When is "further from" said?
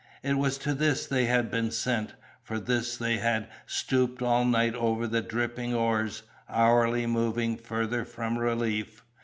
7.55-8.39